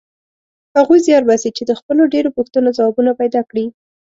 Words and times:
هغوی 0.77 0.99
زیار 1.05 1.23
باسي 1.29 1.49
چې 1.57 1.63
د 1.65 1.71
خپلو 1.79 2.03
ډېرو 2.13 2.29
پوښتنو 2.37 2.69
ځوابونه 2.77 3.11
پیدا 3.21 3.41
کړي. 3.49 3.65